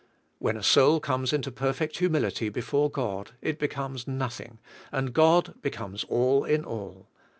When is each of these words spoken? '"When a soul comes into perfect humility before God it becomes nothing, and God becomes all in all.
'"When 0.39 0.57
a 0.57 0.63
soul 0.63 0.99
comes 0.99 1.31
into 1.31 1.51
perfect 1.51 1.99
humility 1.99 2.49
before 2.49 2.89
God 2.89 3.33
it 3.39 3.59
becomes 3.59 4.07
nothing, 4.07 4.57
and 4.91 5.13
God 5.13 5.53
becomes 5.61 6.05
all 6.05 6.43
in 6.43 6.65
all. 6.65 7.07